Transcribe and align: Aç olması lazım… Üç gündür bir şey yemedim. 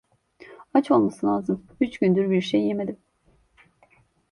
Aç 0.73 0.91
olması 0.91 1.27
lazım… 1.27 1.65
Üç 1.81 1.99
gündür 1.99 2.29
bir 2.29 2.41
şey 2.41 2.61
yemedim. 2.61 2.97